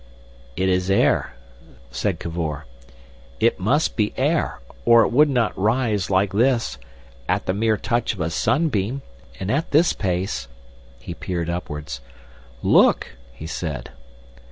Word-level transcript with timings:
"It 0.55 0.67
is 0.67 0.89
air," 0.89 1.35
said 1.91 2.19
Cavor. 2.19 2.65
"It 3.39 3.59
must 3.59 3.95
be 3.95 4.15
air—or 4.17 5.03
it 5.03 5.11
would 5.11 5.29
not 5.29 5.55
rise 5.55 6.09
like 6.09 6.33
this—at 6.33 7.45
the 7.45 7.53
mere 7.53 7.77
touch 7.77 8.15
of 8.15 8.19
a 8.19 8.31
sun 8.31 8.69
beam. 8.69 9.03
And 9.39 9.51
at 9.51 9.69
this 9.69 9.93
pace...." 9.93 10.47
He 10.99 11.13
peered 11.13 11.51
upwards. 11.51 12.01
"Look!" 12.63 13.09
he 13.31 13.45
said. 13.45 13.91